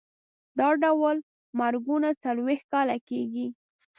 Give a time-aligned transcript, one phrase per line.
[0.59, 1.17] دا ډول
[1.59, 3.47] مرګونه څلوېښت کاله کېږي.